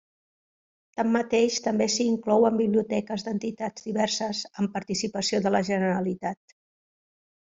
Tanmateix 0.99 1.57
també 1.65 1.87
s'hi 1.95 2.05
inclouen 2.13 2.57
biblioteques 2.61 3.25
d'entitats 3.27 3.85
diverses 3.89 4.41
amb 4.63 4.73
participació 4.79 5.43
de 5.47 5.51
la 5.57 5.61
Generalitat. 5.71 6.57